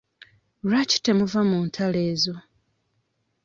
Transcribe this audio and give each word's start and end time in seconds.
Lwaki 0.67 0.97
temuva 1.03 1.39
mu 1.49 1.57
ntalo 1.67 1.97
ezo? 2.11 2.35